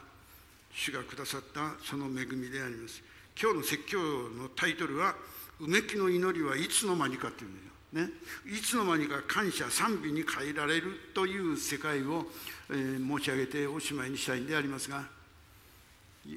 [0.72, 3.02] 主がくださったその恵みであります。
[3.40, 5.16] 今日の説教のタイトルは
[5.58, 7.72] 「うめきの祈りはいつの間にか」っていうんですよ。
[7.96, 8.10] ね、
[8.44, 12.26] いつの間にか感謝賛美に変えられるという世界を、
[12.68, 15.02] えー、申し上げておしまいにしたいんでありますが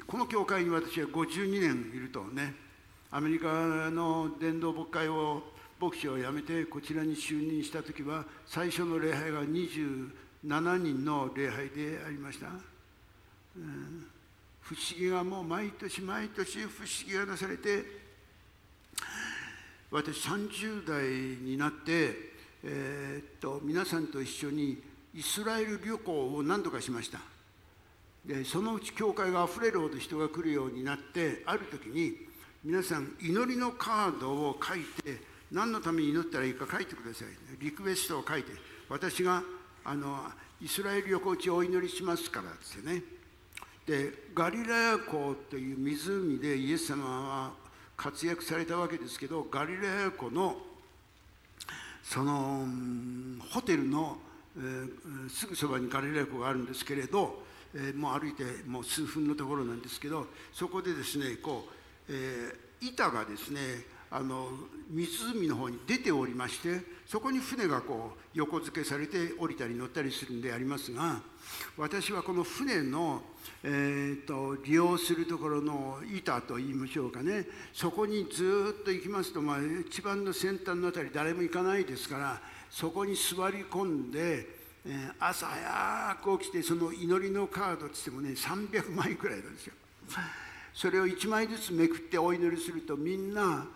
[0.07, 2.55] この教会に私は52年いるとね
[3.11, 5.43] アメリカの伝道牧会を
[5.81, 12.47] 牧師を辞めてこちらに就任した時は最初の礼拝が27人の礼拝でありました、
[13.57, 14.05] うん、
[14.61, 18.08] 不思議がもう毎年毎年不思議がなされて
[19.91, 21.03] 私30代
[21.43, 22.15] になって、
[22.63, 24.81] えー、っと皆さんと一緒に
[25.15, 27.19] イスラエル旅行を何度かしました。
[28.25, 32.13] でそのうち教会があふれるほど人が来るようになってある時に
[32.63, 35.21] 皆さん祈りのカードを書いて
[35.51, 37.27] 何のために祈ったらいいか書いてください。
[37.59, 38.51] リクエストを書いて
[38.89, 39.41] 私が
[39.83, 40.19] あの
[40.61, 43.01] イスラエル横地をお祈りしますからってね。
[43.87, 47.68] でガリラヤ湖という湖でイエス様は
[47.99, 50.55] 活躍されたわけですけどガリラヤ湖の
[52.01, 52.65] その
[53.51, 54.17] ホテルの、
[54.57, 57.43] えー、すぐそばにガリラヤ湖があるんですけれど、
[57.75, 63.59] えー、もう歩いてもう数分のところなんですけどそこでですねこうえー、板がですね
[64.11, 64.49] あの
[64.89, 71.21] 湖の方に出ておりましてそこに船がこう横付けされて降りたり乗ったりするんでありますが
[71.77, 73.21] 私はこの船の、
[73.63, 79.57] えーと、利用するところの板といいましょうかねそこにずっと行きますと、まあ、
[79.87, 84.47] 一番の先端の辺り誰も行かないですからそこに座り込んで、
[84.85, 89.73] えー、朝早く起きてその祈りのカードっつってもね300枚くらいなんですよ。
[90.73, 93.67] それを1枚ずつめくってお祈りするとみんな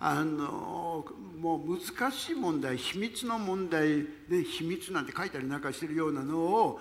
[0.00, 1.04] あの
[1.40, 6.80] もう難しい問題秘密の問題で秘密なんて書いたりなんかしてるようなのを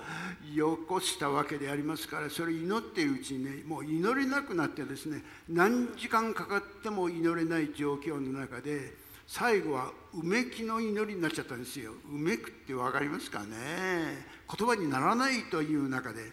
[0.53, 8.93] よこしたわけでありますからそれ祈っているうちにねもう祈れなくなってですね何時間かかっても祈れない状況の中で
[9.25, 11.91] 最後はうめきの祈りになっちゃったんですよ。
[12.09, 13.47] うめくって分かりますかね
[14.57, 16.31] 言葉にならないという中で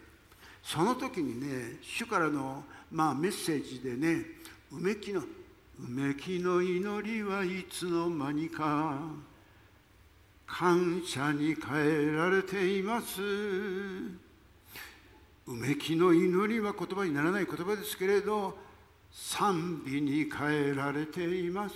[0.62, 2.62] その時にね主からの
[2.94, 4.24] まあ、メッセージでね
[4.70, 5.24] 「うめきの
[5.80, 8.96] うめきの祈りはいつの間にか
[10.46, 13.20] 感謝に変えられています。
[15.46, 18.56] うめきの祈りは言葉にならない言葉ですけれど
[19.10, 21.74] 賛美に変えられています。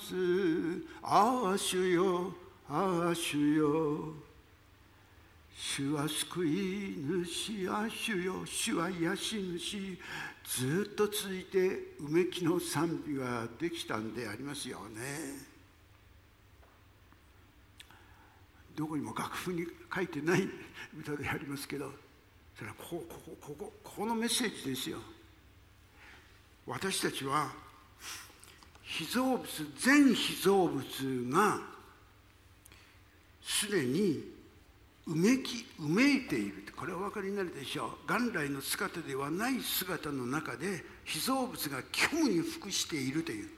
[1.02, 2.32] ああ主よ
[2.68, 4.14] ああ主よ。
[5.56, 6.96] 主は救い
[7.26, 8.46] 主あ主よ。
[8.46, 9.98] 主は癒し主。
[10.48, 11.58] ずっと続いて
[12.00, 15.46] うめきの賛美ができたんでありますよね。
[18.74, 20.48] どこにも楽譜に書いてない
[20.98, 21.90] 歌でありますけど
[22.56, 24.98] それはこここここここのメッセージですよ。
[26.66, 27.50] 私たちは
[28.82, 29.44] 被造物
[29.78, 30.82] 全被造物
[31.30, 31.60] が
[33.42, 34.37] すでに
[35.08, 36.66] うめきうめいている。
[36.76, 38.12] これはお分かりになるでしょう。
[38.12, 43.48] 元来の姿ではない姿の中で被造物が虚無に服しているという、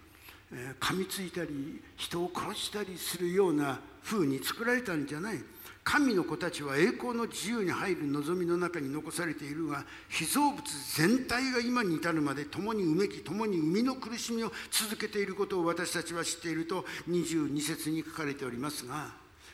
[0.52, 5.38] えー、噛みついたり人を殺したりするような風に作られたんじゃない。
[5.82, 10.62] 神の子たちは栄光の自由に入る望みの中に残されているが被造物
[10.94, 19.08] 全体が今に至るまで共にうめき共に生みの苦しみを続けていることを私たちは知っていると22節に書かれておりますが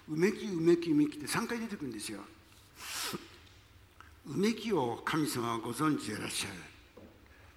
[0.09, 2.21] うめきうめきうめきって3回出てくるんですよ。
[4.27, 6.77] うめきを神様はご存知でいらっしゃる。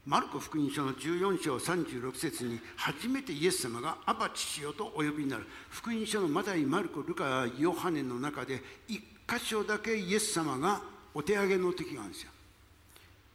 [0.06, 10.82] マルコ福音書の14章36節に初めてイエス様が「アバ父よ」とお呼びになる福音書のマタイマルコルカヨハネの中で一箇所だけイエス様が
[11.14, 12.32] お手上げの時があるんですよ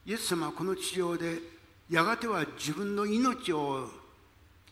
[0.06, 1.38] イエス様はこの地上で
[1.88, 3.88] やがては自分の命を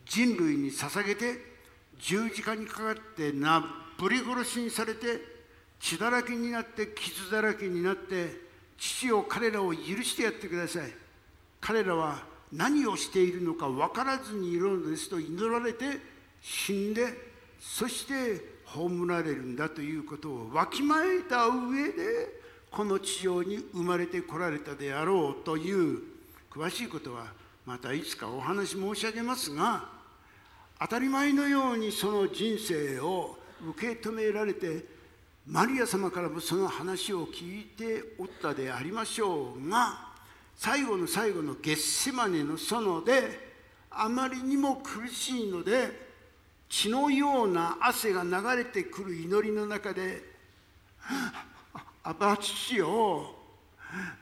[0.05, 1.53] 人類に捧げて
[2.01, 5.20] 十字架にかかってなぶり殺しにされて
[5.78, 8.34] 血だらけになって傷だらけになって
[8.76, 10.92] 父を彼らを許してやってください。
[11.61, 12.20] 彼らは
[12.53, 15.84] 何をしているのか分からずにいるのですと祈られて
[16.40, 17.07] 死んで
[17.61, 22.42] そして葬られるんだということをわきまえた上で
[22.72, 26.00] この地上に生まれてこられたであろうという
[26.50, 27.26] 詳しいことは
[27.64, 29.84] またいつかお話申し上げますが
[30.80, 33.38] 当たり前のようにその人生を
[33.68, 34.84] 受け止められて
[35.46, 40.12] マリア様からもその話を聞いておったでありましょうが
[40.56, 43.52] 最後の最後のゲッセマネの園で
[43.90, 46.12] あまりにも苦しいので
[46.68, 50.22] 血のような汗が流れてくる祈りの中で
[52.04, 53.34] 「アバ父よ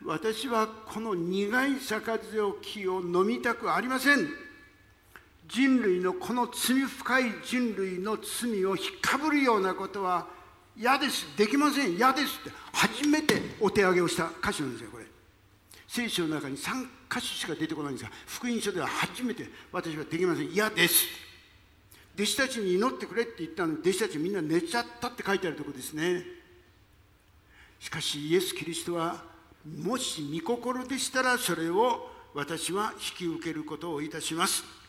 [0.05, 4.29] 私はこの苦い杯を飲みたくありません」
[5.51, 10.29] 人類のこの罪深い人類の罪を引っかぶるようなことは
[10.77, 11.27] 嫌です。
[11.37, 11.97] できません。
[11.97, 12.39] 嫌です。
[12.41, 15.05] って初めてお手上げをした歌詞なんですよこれ。
[15.89, 21.07] 聖書の中に3箇所しか出てこないんですが福音書では初めて私はできません嫌です。
[22.15, 26.23] 弟子たちに祈ってくれって言ったのに弟子たちみんな寝ちゃったって書いてあるところですね。
[27.81, 29.21] しかしイエス・キリストは
[29.83, 34.80] もし御心でしたらそれを私は引き受けることをいたします。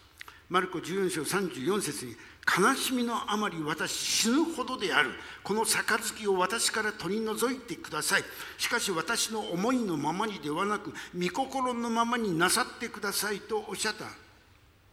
[0.51, 2.11] マルコ14章34節に
[2.45, 5.11] 悲しみのあまり私死ぬほどである。
[5.45, 8.23] この杯を私から取り除いてください。
[8.57, 14.03] しかし私の思いのままにではなく御心のままになさってくださいとおっしゃった。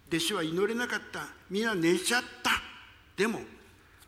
[0.06, 1.26] 弟子は祈れなかった。
[1.50, 2.52] 皆寝ちゃった。
[3.16, 3.40] でも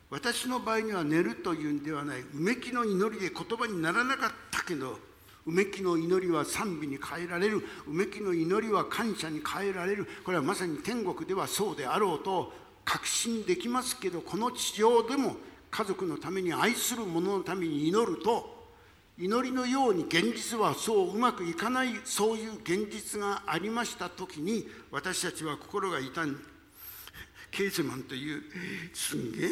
[0.08, 2.20] 私の場合には寝るというんではない。
[2.20, 5.00] うめきの祈りで言葉にならなかったけど
[5.46, 7.64] うめきの祈りは賛美に変えられる。
[7.86, 10.06] うめきの祈りは感謝に変えられる。
[10.24, 12.52] これはまさに天国ではそうであろうと
[12.84, 15.36] 確信できますけどこの地上でも
[15.70, 18.58] 家族のために愛する者のために祈ると
[19.18, 26.40] 祈りのように現実はそううまくいかないそういう現実がありました時に私たちは心が痛ん
[27.50, 28.42] ケイセマンという
[28.94, 29.48] すんげえ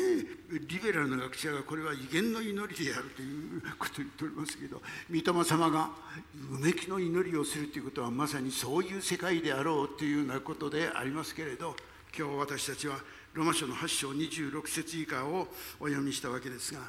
[0.68, 4.80] リベラルな学者がこれは威厳の祈りであるということを言っておりますけど
[5.10, 5.90] 御霊様が
[6.52, 11.74] うめきの祈りをするということはまさにそういう世界であろうというようなことでありますけれど
[12.16, 12.96] 今日私たちは
[13.34, 15.48] ロマ書の8章26節以下を
[15.80, 16.80] お読みしたわけですが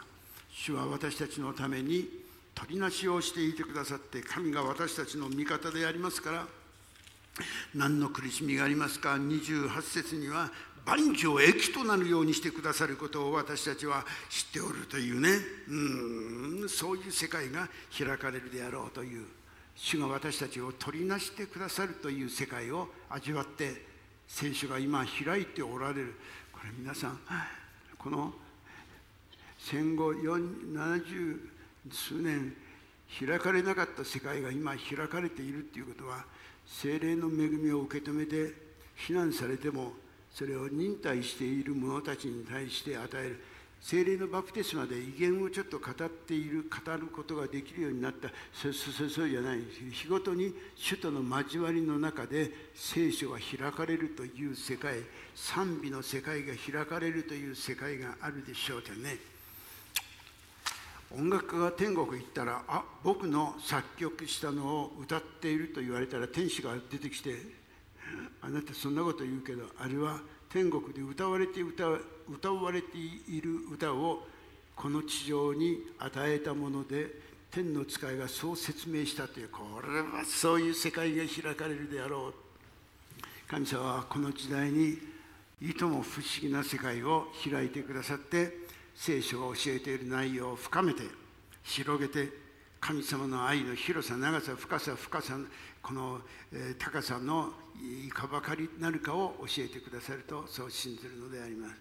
[0.52, 2.08] 主は私たちのために
[2.56, 6.48] 取りなしをしていてくださって神が私たちの味方でありますから
[7.74, 10.52] 何の苦しみがありますか？28節には
[10.86, 15.30] 万丈益となるようにしてくださることを私たちは知っておるというね。
[15.68, 16.70] うん。
[16.70, 19.26] そういう世界が開かれるであろうという
[19.76, 23.86] 主が私たちを取りなしてくださるという世界を味わって
[24.28, 26.16] 聖書が今開いておられる。
[26.52, 27.20] これ皆さん
[27.98, 28.34] この
[29.58, 31.40] 戦後70
[31.92, 32.56] 数年
[33.20, 36.26] 開かれなかった世界が今開かれているということは
[36.68, 38.54] 精霊の恵みを受け止めて
[38.96, 39.94] 非難されても
[40.40, 43.44] それを忍耐している者たちに対して与える
[43.82, 48.30] 精霊のバプテスマで威厳をちょっと語っている語ることができるようになった。
[48.54, 49.60] そそそそうじゃない。
[49.92, 54.96] 日ごとに主との交わりの中で聖書が開かれるという世界
[55.36, 59.18] 賛美の世界が開かれるという世界があるでしょうてね。
[61.12, 67.59] 音楽家が天国行ったらあ僕の作曲したのを歌っていると言われたら天使が出てきて
[68.42, 71.86] あなたそんなこと言うけどあれは天国で歌われて歌
[72.30, 74.24] 歌われている歌を
[74.76, 77.08] この地上に与えたもので
[77.52, 82.34] 天の使いがそう説明したというこれはそういう世界が開かれるであろう。
[83.50, 85.00] 神様はこの時代に
[85.60, 88.54] いとも不思議な世界を開いてくださって
[88.96, 91.02] 聖書が教えている内容を深めて
[91.64, 92.30] 広げて
[92.80, 95.38] 神様の愛の広さ長さ深さ深さ
[95.82, 96.22] この、
[96.54, 97.54] え、高さの
[98.06, 101.76] いかばかりなるかを教えてくださるとそう信じるのであります。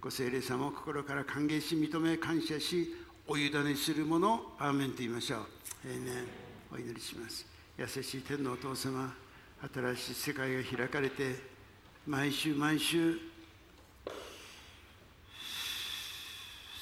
[0.00, 2.94] ご聖霊様を心から歓迎し認め感謝し
[3.26, 5.40] お委ねするものをアーメンと言いましょう。
[5.86, 6.24] えー、ね
[6.72, 7.46] お祈りします。
[7.76, 9.14] 優しい天のお父様
[9.72, 11.36] 新しい世界が開かれて
[12.06, 13.18] 毎週毎週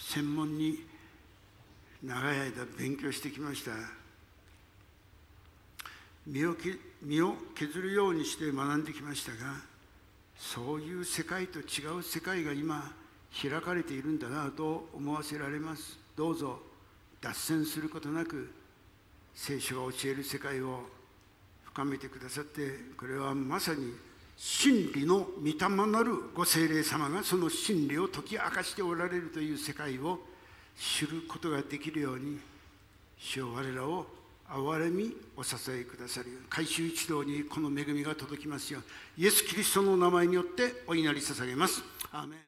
[0.09, 0.85] 専門に
[2.07, 3.73] 長い間勉強してきました。
[6.25, 6.55] 身を
[7.03, 9.61] 身を削るようにして学んできましたが
[10.37, 12.93] そういう世界と違う世界が今
[13.41, 15.99] 開かれているんだなと思わせられます。
[16.17, 16.61] どうぞ
[17.21, 18.51] 脱線することなく
[19.35, 20.83] 聖書が教える世界を
[21.65, 23.93] 深めてくださってこれはまさに
[24.37, 30.21] 真理の御霊なるご精霊様がその真理を解き明かしておられるという世界を
[30.79, 32.39] 知ることができるように
[33.19, 34.07] 主よ我らを
[34.49, 36.47] 憐れみお支えくださるように。
[36.49, 41.83] 改修一同にこの恵みが届きますようイエス・キリストの名前によってお祈り捧げます。
[42.13, 42.39] アーメン。